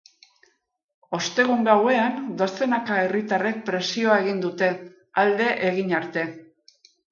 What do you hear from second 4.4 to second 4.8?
dute,